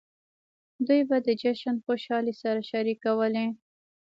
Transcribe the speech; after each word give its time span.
دوی 0.87 1.01
به 1.09 1.17
د 1.25 1.29
جشن 1.41 1.75
خوشحالۍ 1.85 2.33
سره 2.41 2.61
شریکولې. 2.71 3.47